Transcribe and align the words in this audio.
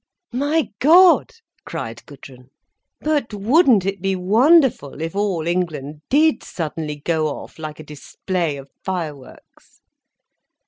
"My 0.33 0.71
God!" 0.79 1.29
cried 1.63 2.03
Gudrun. 2.07 2.49
"But 3.01 3.35
wouldn't 3.35 3.85
it 3.85 4.01
be 4.01 4.15
wonderful, 4.15 4.99
if 4.99 5.15
all 5.15 5.45
England 5.45 6.01
did 6.09 6.41
suddenly 6.41 6.95
go 6.95 7.27
off 7.27 7.59
like 7.59 7.79
a 7.79 7.83
display 7.83 8.57
of 8.57 8.71
fireworks." 8.83 9.81